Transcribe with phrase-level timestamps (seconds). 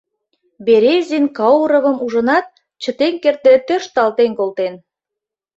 [0.65, 2.47] Березин Кауровым ужынат,
[2.83, 4.73] чытен кертде, тӧршталтен колтен.